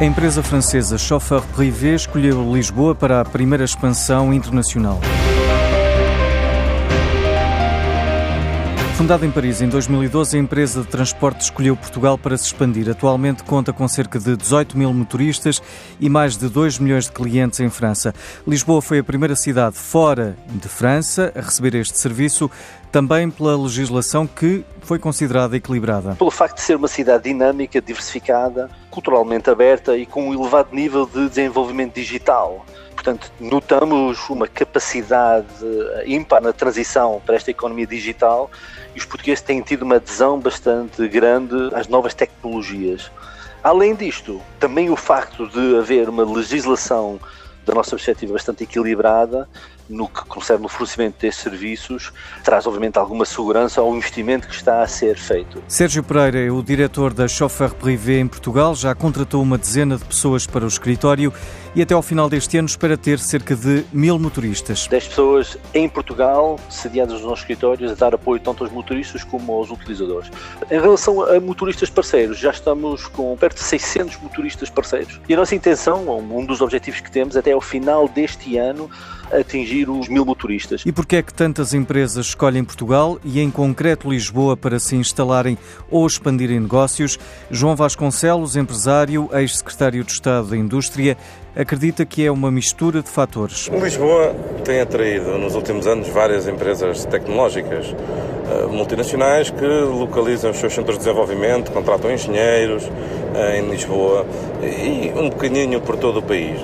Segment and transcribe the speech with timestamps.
[0.00, 5.00] A empresa francesa Chauffeur Privé escolheu Lisboa para a primeira expansão internacional.
[8.96, 12.88] Fundada em Paris em 2012, a empresa de transporte escolheu Portugal para se expandir.
[12.88, 15.60] Atualmente conta com cerca de 18 mil motoristas
[15.98, 18.14] e mais de 2 milhões de clientes em França.
[18.46, 22.48] Lisboa foi a primeira cidade fora de França a receber este serviço,
[22.92, 26.14] também pela legislação que foi considerada equilibrada.
[26.14, 31.04] Pelo facto de ser uma cidade dinâmica, diversificada, culturalmente aberta e com um elevado nível
[31.04, 32.64] de desenvolvimento digital.
[32.94, 35.46] Portanto, notamos uma capacidade
[36.06, 38.50] ímpar na transição para esta economia digital
[38.94, 43.10] e os portugueses têm tido uma adesão bastante grande às novas tecnologias.
[43.62, 47.18] Além disto, também o facto de haver uma legislação
[47.66, 49.48] da nossa perspectiva bastante equilibrada
[49.88, 54.82] no que concerne no fornecimento destes serviços, traz obviamente alguma segurança ao investimento que está
[54.82, 55.62] a ser feito.
[55.68, 60.04] Sérgio Pereira é o diretor da Chauffeur Privé em Portugal, já contratou uma dezena de
[60.04, 61.32] pessoas para o escritório
[61.74, 64.86] e até ao final deste ano espera ter cerca de mil motoristas.
[64.86, 69.52] 10 pessoas em Portugal, sediadas nos nossos escritórios, a dar apoio tanto aos motoristas como
[69.52, 70.30] aos utilizadores.
[70.70, 75.20] Em relação a motoristas parceiros, já estamos com perto de 600 motoristas parceiros.
[75.28, 78.88] E a nossa intenção, um dos objetivos que temos até ao final deste ano,
[79.32, 80.82] atingir os mil motoristas.
[80.84, 85.58] E porquê é que tantas empresas escolhem Portugal e em concreto Lisboa para se instalarem
[85.90, 87.18] ou expandirem negócios?
[87.50, 91.16] João Vasconcelos, empresário, ex-secretário de Estado da Indústria,
[91.56, 93.68] acredita que é uma mistura de fatores.
[93.68, 100.72] Lisboa tem atraído nos últimos anos várias empresas tecnológicas eh, multinacionais que localizam os seus
[100.72, 102.82] centros de desenvolvimento, contratam engenheiros
[103.34, 104.26] eh, em Lisboa
[104.62, 106.60] e um bocadinho por todo o país.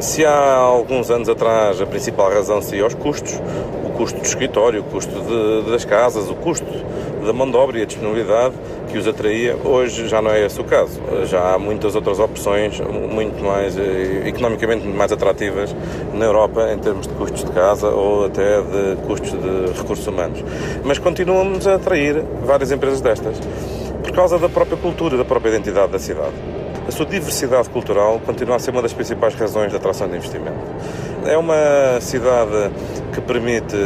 [0.00, 3.40] Se há alguns anos atrás a principal razão seria os custos,
[3.84, 6.66] o custo do escritório, o custo de, das casas, o custo
[7.24, 8.54] da mão de obra e a disponibilidade
[8.90, 11.00] que os atraía, hoje já não é esse o caso.
[11.24, 15.74] Já há muitas outras opções muito mais eh, economicamente muito mais atrativas
[16.14, 20.44] na Europa em termos de custos de casa ou até de custos de recursos humanos.
[20.84, 23.38] Mas continuamos a atrair várias empresas destas
[24.02, 26.34] por causa da própria cultura, da própria identidade da cidade
[26.86, 30.58] a sua diversidade cultural continua a ser uma das principais razões de atração de investimento.
[31.24, 32.70] É uma cidade
[33.12, 33.76] que permite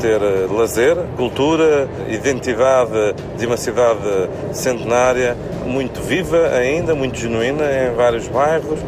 [0.00, 0.20] ter
[0.50, 8.78] lazer, cultura, identidade de uma cidade centenária muito viva ainda, muito genuína em vários bairros,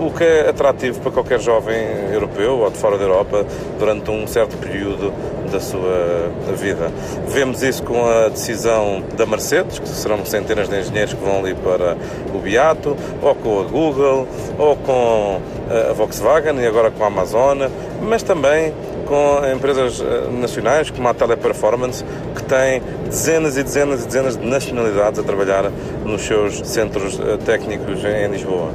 [0.00, 1.76] o que é atrativo para qualquer jovem
[2.12, 3.44] europeu ou de fora da Europa
[3.78, 5.12] durante um certo período
[5.50, 6.90] da sua vida.
[7.28, 11.54] Vemos isso com a decisão da Mercedes, que serão centenas de engenheiros que vão ali
[11.54, 11.96] para
[12.32, 14.28] o Beato, ou com a Google,
[14.58, 17.58] ou com a Volkswagen e agora com a Amazon,
[18.00, 18.72] mas também
[19.04, 22.04] com empresas eh, nacionais como a Teleperformance,
[22.34, 25.70] que tem dezenas e dezenas e dezenas de nacionalidades a trabalhar
[26.04, 28.70] nos seus centros eh, técnicos em Lisboa.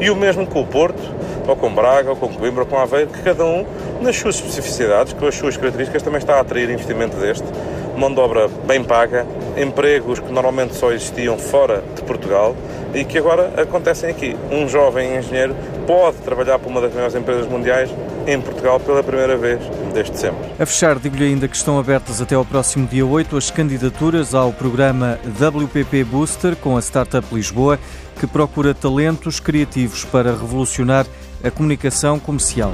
[0.00, 1.02] E o mesmo com o Porto,
[1.46, 3.66] ou com Braga, ou com Coimbra, ou com Aveiro, que cada um,
[4.00, 7.44] nas suas especificidades, com as suas características, também está a atrair investimento deste.
[8.00, 9.26] Mão de obra bem paga,
[9.58, 12.56] empregos que normalmente só existiam fora de Portugal
[12.94, 14.34] e que agora acontecem aqui.
[14.50, 15.54] Um jovem engenheiro
[15.86, 17.90] pode trabalhar para uma das maiores empresas mundiais
[18.26, 19.60] em Portugal pela primeira vez
[19.92, 20.50] desde sempre.
[20.58, 24.50] A fechar, digo-lhe ainda que estão abertas até ao próximo dia 8 as candidaturas ao
[24.50, 27.78] programa WPP Booster com a Startup Lisboa,
[28.18, 31.04] que procura talentos criativos para revolucionar
[31.44, 32.72] a comunicação comercial.